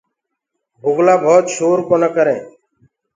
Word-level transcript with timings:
بُگلآ 0.81 1.15
ڀوت 1.23 1.45
شور 1.55 1.77
ڪونآ 1.87 2.09
ڪرينٚ۔ 2.15 2.45